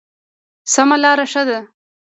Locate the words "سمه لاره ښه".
0.73-1.43